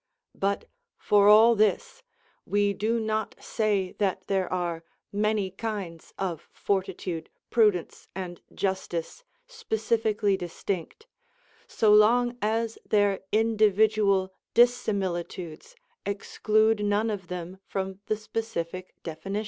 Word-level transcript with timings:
But, 0.33 0.65
for 0.97 1.27
all 1.27 1.53
this, 1.53 2.01
we 2.43 2.73
do 2.73 2.99
not 2.99 3.35
say 3.39 3.91
that 3.99 4.25
there 4.25 4.51
are 4.51 4.83
many 5.11 5.51
kinds 5.51 6.11
of 6.17 6.49
fortitude, 6.51 7.29
prudence, 7.51 8.07
and 8.15 8.41
justice 8.51 9.23
specifically 9.45 10.35
distinct, 10.35 11.05
so 11.67 11.93
long 11.93 12.35
as 12.41 12.79
their 12.83 13.19
individual 13.31 14.33
dissimilitudes 14.55 15.75
exclude 16.03 16.83
none 16.83 17.11
of 17.11 17.27
them 17.27 17.59
from 17.67 17.99
the 18.07 18.17
specific 18.17 18.95
definitions. 19.03 19.39